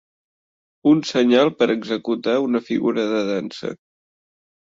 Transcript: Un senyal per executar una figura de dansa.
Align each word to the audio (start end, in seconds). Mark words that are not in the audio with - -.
Un 0.91 1.01
senyal 1.09 1.51
per 1.59 1.67
executar 1.73 2.35
una 2.47 2.61
figura 2.71 3.05
de 3.13 3.19
dansa. 3.27 3.73